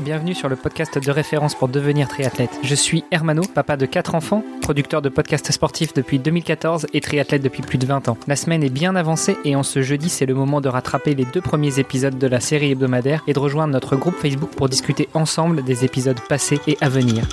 [0.00, 2.50] bienvenue sur le podcast de référence pour devenir triathlète.
[2.62, 7.42] Je suis Hermano, papa de 4 enfants, producteur de podcasts sportifs depuis 2014 et triathlète
[7.42, 8.16] depuis plus de 20 ans.
[8.26, 11.24] La semaine est bien avancée et en ce jeudi, c'est le moment de rattraper les
[11.24, 15.08] deux premiers épisodes de la série hebdomadaire et de rejoindre notre groupe Facebook pour discuter
[15.14, 17.24] ensemble des épisodes passés et à venir.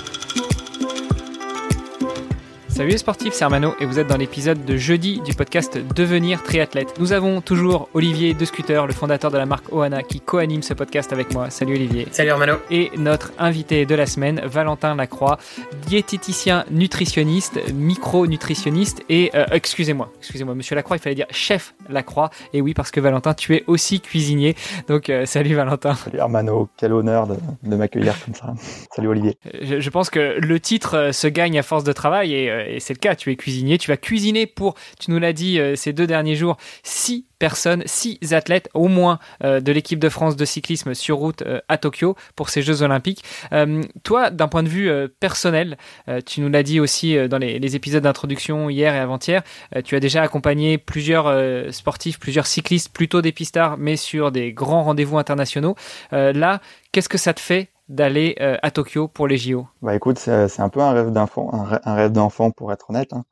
[2.76, 6.42] Salut les sportifs, c'est Armano et vous êtes dans l'épisode de jeudi du podcast Devenir
[6.42, 7.00] triathlète.
[7.00, 10.74] Nous avons toujours Olivier De Scooter, le fondateur de la marque Oana, qui co-anime ce
[10.74, 11.48] podcast avec moi.
[11.48, 12.06] Salut Olivier.
[12.10, 12.56] Salut Armano.
[12.70, 15.38] Et notre invité de la semaine, Valentin Lacroix,
[15.86, 22.28] diététicien nutritionniste, micronutritionniste et euh, excusez-moi, excusez-moi, Monsieur Lacroix, il fallait dire chef Lacroix.
[22.52, 24.54] Et oui, parce que Valentin, tu es aussi cuisinier.
[24.86, 25.94] Donc euh, salut Valentin.
[25.94, 28.52] Salut Armano, quel honneur de, de m'accueillir comme ça.
[28.94, 29.38] Salut Olivier.
[29.62, 32.80] Je, je, pense que le titre euh, se gagne à force de travail et et
[32.80, 35.76] c'est le cas, tu es cuisinier, tu vas cuisiner pour, tu nous l'as dit euh,
[35.76, 40.36] ces deux derniers jours, six personnes, six athlètes au moins euh, de l'équipe de France
[40.36, 43.22] de cyclisme sur route euh, à Tokyo pour ces Jeux Olympiques.
[43.52, 45.76] Euh, toi, d'un point de vue euh, personnel,
[46.08, 49.42] euh, tu nous l'as dit aussi dans les, les épisodes d'introduction hier et avant-hier,
[49.84, 51.32] tu as déjà accompagné plusieurs
[51.72, 55.74] sportifs, plusieurs cyclistes, plutôt des pistards, mais sur des grands rendez-vous internationaux.
[56.12, 56.60] là,
[56.92, 60.60] qu'est-ce que ça te fait d'aller euh, à Tokyo pour les JO Bah écoute, c'est
[60.60, 63.12] un peu un rêve d'enfant, un, rêve d'enfant pour être honnête.
[63.12, 63.24] Hein.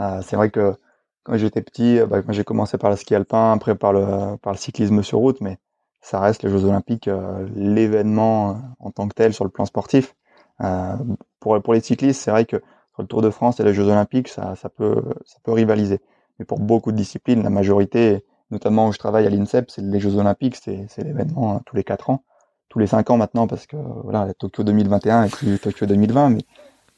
[0.00, 0.74] Euh, c'est vrai que
[1.22, 4.52] quand j'étais petit, bah, quand j'ai commencé par le ski alpin, après par le, par
[4.52, 5.58] le cyclisme sur route, mais
[6.00, 9.64] ça reste les Jeux Olympiques, euh, l'événement euh, en tant que tel sur le plan
[9.64, 10.14] sportif.
[10.60, 10.96] Euh,
[11.40, 12.56] pour, pour les cyclistes, c'est vrai que
[12.94, 16.00] sur le Tour de France et les Jeux Olympiques, ça, ça, peut, ça peut rivaliser.
[16.38, 20.00] Mais pour beaucoup de disciplines, la majorité, notamment où je travaille à l'INSEP, c'est les
[20.00, 22.24] Jeux Olympiques, c'est l'événement hein, tous les quatre ans
[22.72, 26.40] tous les cinq ans maintenant parce que voilà Tokyo 2021 et puis Tokyo 2020 mais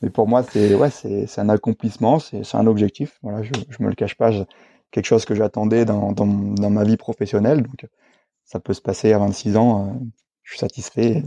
[0.03, 3.19] mais pour moi c'est ouais c'est un accomplissement c'est un objectif.
[3.23, 4.31] Voilà je je me le cache pas
[4.93, 7.63] quelque chose que j'attendais dans, dans dans ma vie professionnelle.
[7.63, 7.89] Donc
[8.45, 9.93] ça peut se passer à 26 ans euh,
[10.45, 11.25] je suis satisfait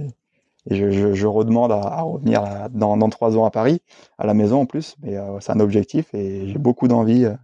[0.69, 3.81] et, je, je, je, redemande à, revenir dans dans trois ans à Paris
[4.17, 4.95] à la maison en plus.
[5.01, 7.35] Mais euh, c'est un objectif et j'ai beaucoup d'envie euh,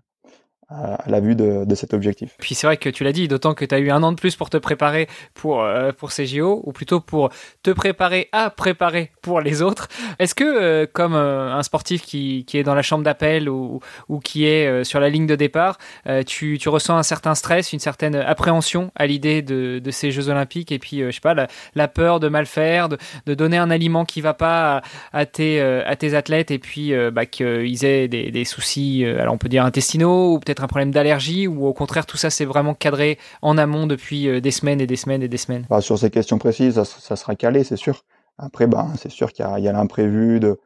[0.70, 2.36] à la vue de, cet objectif.
[2.40, 4.18] Puis c'est vrai que tu l'as dit, d'autant que tu as eu un an de
[4.18, 7.30] plus pour te préparer pour, euh, pour ces JO, ou plutôt pour
[7.64, 9.88] te préparer à préparer pour les autres.
[10.20, 13.80] Est-ce que, euh, comme euh, un sportif qui, qui est dans la chambre d'appel ou,
[14.08, 15.78] ou qui est sur la ligne de départ,
[16.26, 20.30] tu, tu ressens un certain stress, une certaine appréhension à l'idée de, de ces Jeux
[20.30, 21.34] Olympiques, et puis, je sais pas,
[21.76, 24.82] la, peur de mal faire, de, de donner un aliment qui va pas à,
[25.12, 29.38] à tes, à tes athlètes, et puis bah, qu'ils aient des, des soucis, alors on
[29.38, 32.74] peut dire intestinaux, ou peut-être un problème d'allergie ou au contraire tout ça c'est vraiment
[32.74, 35.98] cadré en amont depuis euh, des semaines et des semaines et des semaines bah, Sur
[35.98, 38.04] ces questions précises, ça, sera calé, c'est sûr.
[38.38, 40.60] Après, bah, c'est sûr qu'il y a, l'imprévu de,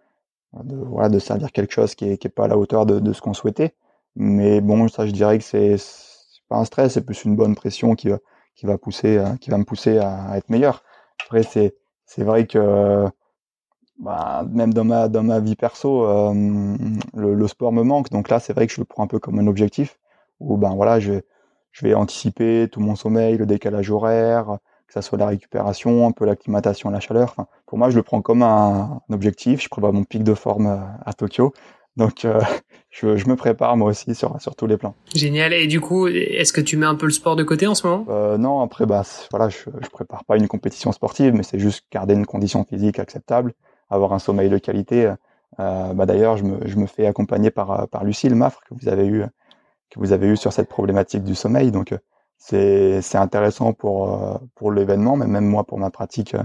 [0.53, 3.21] voilà, de servir quelque chose qui est, qui est pas à la hauteur de, ce
[3.21, 3.75] qu'on souhaitait.
[4.15, 5.75] Mais bon, ça je dirais que c'est
[6.49, 8.09] pas un stress, c'est plus une bonne pression qui
[8.55, 10.83] qui va pousser, euh, qui va me pousser à, à être meilleur.
[11.23, 13.05] Après, c'est vrai que
[13.99, 16.33] bah, même dans ma dans ma vie perso, euh,
[17.15, 18.09] le, le, sport me manque.
[18.11, 19.97] Donc là, c'est vrai que je le prends un peu comme un objectif
[20.39, 21.21] où ben voilà, je
[21.71, 24.57] je vais anticiper tout mon sommeil, le décalage horaire,
[24.87, 27.29] que ça soit la récupération, un peu l'acclimatation à la chaleur.
[27.29, 29.61] Enfin, pour moi, je le prends comme un, un objectif.
[29.61, 31.53] Je prévois mon pic de forme à, à Tokyo.
[31.95, 32.39] Donc, euh,
[32.89, 34.95] je, je, me prépare moi aussi sur, sur tous les plans.
[35.13, 35.53] Génial.
[35.53, 37.85] Et du coup, est-ce que tu mets un peu le sport de côté en ce
[37.85, 38.05] moment?
[38.09, 41.85] Euh, Non, après, bah, voilà, je, je prépare pas une compétition sportive, mais c'est juste
[41.91, 43.53] garder une condition physique acceptable
[43.89, 45.13] avoir un sommeil de qualité.
[45.59, 48.73] Euh, bah d'ailleurs, je me, je me fais accompagner par, par Lucie, le MAFRE, que
[48.73, 49.23] vous avez eu,
[49.89, 51.71] que vous avez eu sur cette problématique du sommeil.
[51.71, 51.95] Donc,
[52.37, 56.35] c'est, c'est intéressant pour, pour l'événement, mais même moi pour ma pratique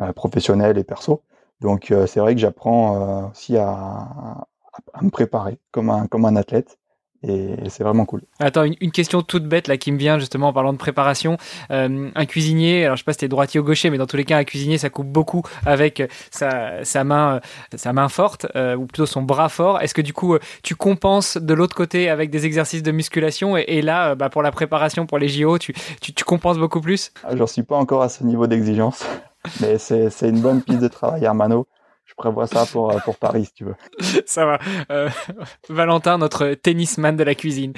[0.00, 1.22] euh, professionnelle et perso.
[1.60, 4.46] Donc, euh, c'est vrai que j'apprends aussi à,
[4.92, 6.78] à, me préparer comme un, comme un athlète
[7.22, 8.22] et c'est vraiment cool.
[8.40, 11.36] Attends, une, une, question toute bête là qui me vient justement en parlant de préparation.
[11.70, 14.16] Euh, un cuisinier, alors je sais pas si t'es droitier ou gaucher, mais dans tous
[14.16, 17.40] les cas, un cuisinier, ça coupe beaucoup avec sa, sa main,
[17.74, 19.80] sa main forte euh, ou plutôt son bras fort.
[19.80, 23.56] Est-ce que du coup, tu compenses de l'autre côté avec des exercices de musculation?
[23.56, 26.80] Et, et là, bah, pour la préparation pour les JO, tu, tu, tu compenses beaucoup
[26.80, 27.12] plus?
[27.22, 29.04] Ah, J'en suis pas encore à ce niveau d'exigence,
[29.60, 31.66] mais c'est une bonne piste de travail, Armano
[32.12, 33.74] je prévois ça pour, euh, pour Paris, si tu veux.
[34.26, 34.58] Ça va.
[34.90, 35.08] Euh,
[35.68, 37.72] Valentin, notre tennisman de la cuisine.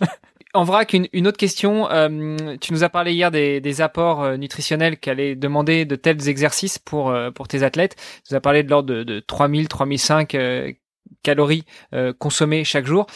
[0.54, 1.90] en vrac, une, une autre question.
[1.90, 6.28] Euh, tu nous as parlé hier des, des apports euh, nutritionnels qu'allaient demander de tels
[6.28, 7.96] exercices pour, euh, pour tes athlètes.
[7.96, 10.72] Tu nous as parlé de l'ordre de, de 3000, 3005 euh,
[11.22, 11.64] calories
[12.18, 13.06] consommées chaque jour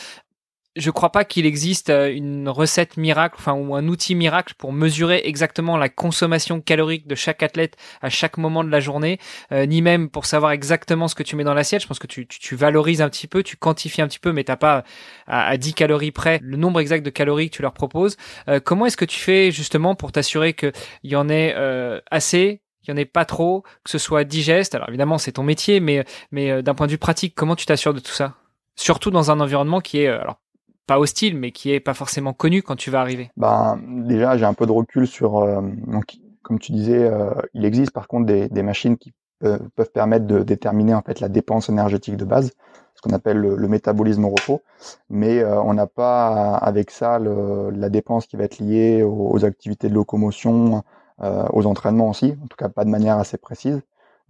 [0.79, 4.73] je crois pas qu'il existe euh, une recette miracle, enfin ou un outil miracle pour
[4.73, 9.19] mesurer exactement la consommation calorique de chaque athlète à chaque moment de la journée,
[9.53, 11.83] euh, ni même pour savoir exactement ce que tu mets dans l'assiette.
[11.83, 14.33] Je pense que tu, tu, tu, valorises un petit peu, tu quantifies un petit peu,
[14.33, 14.85] mais t'as pas
[15.27, 18.17] à, à, 10 calories près le nombre exact de calories que tu leur proposes.
[18.49, 20.73] Euh, comment est-ce que tu fais justement pour t'assurer qu'il
[21.05, 24.75] y en ait euh, assez qu'il n'y en ait pas trop, que ce soit digeste?
[24.75, 27.67] Alors évidemment, c'est ton métier, mais, mais euh, d'un point de vue pratique, comment tu
[27.67, 28.35] t'assures de tout ça?
[28.77, 30.41] Surtout dans un environnement qui est, euh, alors
[30.88, 33.31] pas hostile, mais qui est pas forcément connu quand tu vas arriver.
[33.37, 35.38] Ben, déjà, j'ai un peu de recul sur.
[35.38, 37.11] Euh, donc, comme tu disais,
[37.52, 41.69] il existe par contre des, machines qui peuvent permettre de déterminer en fait la dépense
[41.69, 42.52] énergétique de base
[42.99, 44.62] ce qu'on appelle le, métabolisme au repos.
[45.08, 49.88] Mais euh, on n'a pas avec ça la dépense qui va être liée aux, activités
[49.88, 50.82] de locomotion,
[51.23, 53.81] euh, aux entraînements aussi, en tout cas pas de manière assez précise.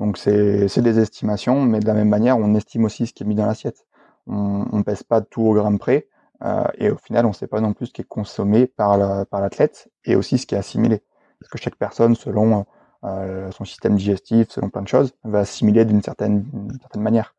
[0.00, 3.26] Donc c'est des estimations, mais de la même manière, on estime aussi ce qui est
[3.26, 3.86] mis dans l'assiette.
[4.26, 6.17] On, on pèse pas tout au gramme près, euh,
[6.78, 9.88] et au final, on ne sait pas non plus ce qui est consommé par l'athlète
[10.04, 11.02] et aussi ce qui est assimilé.
[11.40, 12.64] Parce que chaque personne, selon
[13.04, 16.44] euh, son système digestif, selon plein de choses, va assimiler d'une certaine,
[16.96, 17.34] manière.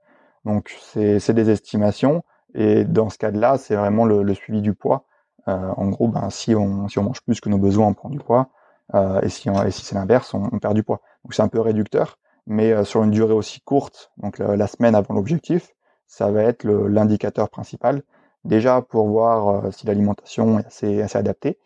[0.46, 2.24] Donc c'est des estimations
[2.56, 5.06] et dans ce cas-là, c'est vraiment le, suivi du poids.
[5.48, 8.50] Euh, en gros, ben, si, on, mange plus que nos besoins, on prend du poids.
[8.96, 11.01] Euh, et si, c'est l'inverse, on, perd du poids.
[11.24, 12.18] Donc c'est un peu réducteur,
[12.48, 15.75] mais euh, sur une durée aussi courte, donc la, semaine avant l'objectif,
[16.07, 18.01] ça va être l'indicateur principal.
[18.45, 21.57] Déjà pour voir euh, si l'alimentation est assez, adaptée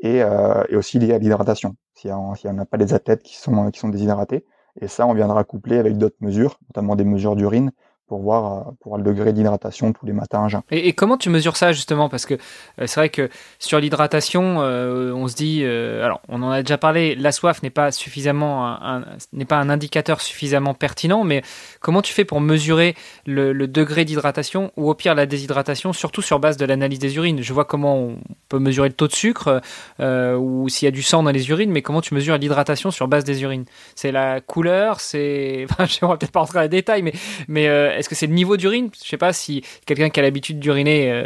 [0.00, 1.76] et, euh, aussi lié à l'hydratation.
[1.94, 4.44] S'il n'y en a pas des athlètes qui sont, qui sont déshydratés.
[4.80, 7.72] Et ça, on viendra coupler avec d'autres mesures, notamment des mesures d'urine,
[8.06, 11.72] pour voir, euh, pour le degré d'hydratation tous les matins Et, comment tu mesures ça
[11.72, 12.08] justement?
[12.08, 13.28] Parce que euh, c'est vrai que
[13.58, 17.70] sur l'hydratation, euh, on se dit, alors on en a déjà parlé, la soif n'est
[17.70, 18.78] pas suffisamment,
[19.32, 21.42] n'est pas un indicateur suffisamment pertinent, mais
[21.80, 22.94] comment tu fais pour mesurer
[23.26, 27.42] le, degré d'hydratation ou au pire la déshydratation, surtout sur base de l'analyse des urines?
[27.42, 28.18] Je vois comment on
[28.48, 29.62] peut mesurer le taux de sucre
[30.00, 33.08] ou s'il y a du sang dans les urines, mais comment tu mesures l'hydratation sur
[33.08, 33.64] base des urines?
[33.94, 37.02] C'est la couleur, c'est, enfin, je ne vais peut-être pas rentrer dans les détails,
[37.48, 38.90] mais est-ce que c'est le niveau d'urine?
[39.00, 41.24] Je sais pas si quelqu'un qui a l'habitude d'uriner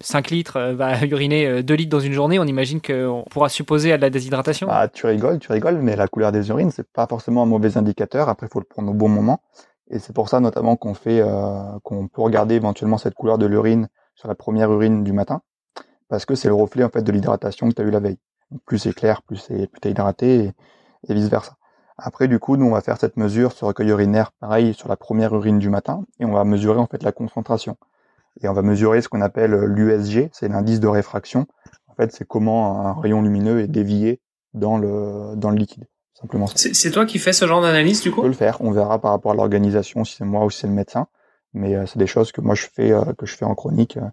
[0.00, 3.22] 5 euh, litres euh, va uriner 2 euh, litres dans une journée, on imagine qu'on
[3.30, 4.66] pourra supposer à de la déshydratation.
[4.70, 7.76] Ah, tu rigoles, tu rigoles, mais la couleur des urines, c'est pas forcément un mauvais
[7.76, 8.30] indicateur.
[8.30, 9.42] Après, il faut le prendre au bon moment.
[9.90, 11.22] Et c'est pour ça notamment qu'on fait,
[11.82, 15.42] qu'on peut regarder éventuellement cette couleur de l'urine sur la première urine du matin,
[16.08, 18.16] parce que c'est le reflet en fait de l'hydratation que tu as eu la veille.
[18.64, 20.52] plus c'est clair, plus c'est plus hydraté
[21.06, 21.58] et vice versa.
[21.96, 24.96] Après, du coup, nous, on va faire cette mesure sur recueil urinaire, pareil, sur la
[24.96, 27.76] première urine du matin, et on va mesurer, en fait, la concentration.
[28.42, 31.46] Et on va mesurer ce qu'on appelle l'USG, c'est l'indice de réfraction.
[31.86, 34.20] En fait, c'est comment un rayon lumineux est dévié
[34.54, 35.86] dans le, dans le liquide.
[36.14, 38.20] Simplement C'est toi qui fais ce genre d'analyse, du coup?
[38.20, 38.60] On peut le faire.
[38.60, 41.06] On verra par rapport à l'organisation, si c'est moi ou si c'est le médecin.
[41.52, 43.96] Mais euh, c'est des choses que moi, je fais, euh, que je fais en chronique.
[43.96, 44.08] Euh,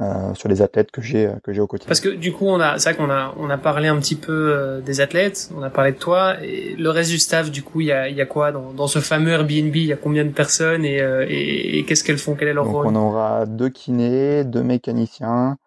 [0.00, 1.86] euh, sur les athlètes que j'ai que j'ai au quotidien.
[1.88, 4.16] Parce que du coup on a c'est vrai qu'on a on a parlé un petit
[4.16, 7.62] peu euh, des athlètes, on a parlé de toi et le reste du staff du
[7.62, 9.92] coup il y a il y a quoi dans dans ce fameux Airbnb, il y
[9.92, 12.74] a combien de personnes et euh, et, et qu'est-ce qu'elles font, quel est leur Donc
[12.74, 12.86] rôle?
[12.88, 15.58] On aura deux kinés, deux mécaniciens,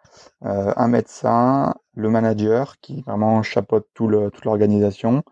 [0.41, 5.23] un médecin, le manager qui vraiment chapeaute tout le toute l'organisation,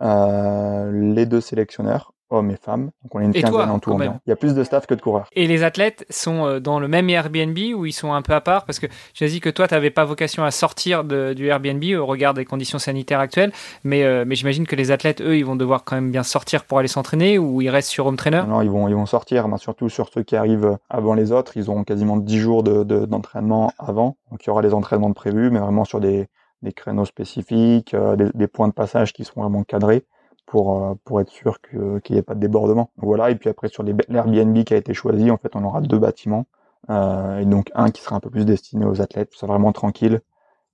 [0.00, 2.90] les deux sélectionneurs hommes et femmes.
[3.02, 3.96] Donc on est une quinzaine en tout.
[4.00, 5.28] Il y a plus de staff que de coureurs.
[5.32, 8.40] Et les athlètes sont euh, dans le même Airbnb ou ils sont un peu à
[8.40, 8.64] part?
[8.64, 11.82] Parce que j'ai dit que toi, tu n'avais pas vocation à sortir de, du Airbnb
[11.98, 13.52] au regard des conditions sanitaires actuelles.
[13.84, 16.64] Mais, euh, mais j'imagine que les athlètes, eux, ils vont devoir quand même bien sortir
[16.64, 18.42] pour aller s'entraîner ou ils restent sur home trainer?
[18.48, 21.56] Non, ils vont, ils vont sortir, mais surtout sur ceux qui arrivent avant les autres.
[21.56, 24.16] Ils auront quasiment 10 jours d'entraînement de, avant.
[24.30, 26.28] Donc il y aura des entraînements de prévus, mais vraiment sur des,
[26.62, 30.04] des créneaux spécifiques, euh, des, des points de passage qui seront vraiment cadrés
[30.50, 32.90] pour euh, pour être sûr qu'il n'y ait pas de débordement.
[32.96, 33.30] Voilà.
[33.30, 36.46] Et puis après sur l'Airbnb qui a été choisi, en fait, on aura deux bâtiments.
[36.90, 40.20] Euh, et donc un qui sera un peu plus destiné aux athlètes, soit vraiment tranquille,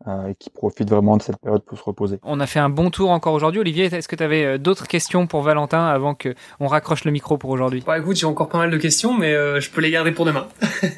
[0.06, 2.20] euh, et qui profite vraiment de cette période pour se reposer.
[2.22, 3.60] On a fait un bon tour encore aujourd'hui.
[3.60, 7.36] Olivier, est-ce que tu avais d'autres questions pour Valentin avant que on raccroche le micro
[7.36, 7.84] pour aujourd'hui?
[7.86, 10.24] Bah écoute, j'ai encore pas mal de questions, mais euh, je peux les garder pour
[10.24, 10.46] demain.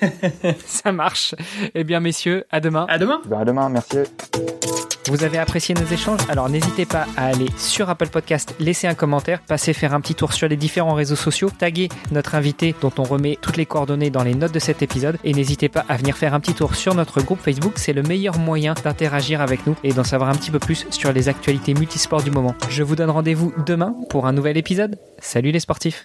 [0.67, 1.35] Ça marche.
[1.75, 2.87] Eh bien messieurs, à demain.
[2.89, 3.23] À demain.
[3.27, 3.99] Ben, à demain, merci.
[5.09, 8.95] Vous avez apprécié nos échanges Alors n'hésitez pas à aller sur Apple Podcast, laisser un
[8.95, 12.93] commentaire, passer faire un petit tour sur les différents réseaux sociaux, taguer notre invité dont
[12.99, 15.97] on remet toutes les coordonnées dans les notes de cet épisode et n'hésitez pas à
[15.97, 19.67] venir faire un petit tour sur notre groupe Facebook, c'est le meilleur moyen d'interagir avec
[19.67, 22.55] nous et d'en savoir un petit peu plus sur les actualités multisports du moment.
[22.69, 24.99] Je vous donne rendez-vous demain pour un nouvel épisode.
[25.21, 25.97] Salut les sportifs